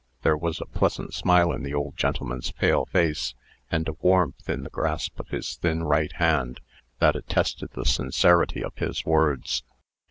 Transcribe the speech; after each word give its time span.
There 0.23 0.35
was 0.35 0.59
a 0.59 0.65
pleasant 0.65 1.13
smile 1.13 1.51
in 1.51 1.61
the 1.61 1.75
old 1.75 1.95
gentleman's 1.95 2.49
pale 2.49 2.85
face, 2.87 3.35
and 3.69 3.87
a 3.87 3.93
warmth 3.93 4.49
in 4.49 4.63
the 4.63 4.71
grasp 4.71 5.19
of 5.19 5.27
his 5.27 5.57
thin 5.57 5.83
right 5.83 6.13
hand, 6.13 6.59
that 6.97 7.15
attested 7.15 7.69
the 7.75 7.85
sincerity 7.85 8.63
of 8.63 8.75
his 8.77 9.05
words. 9.05 9.61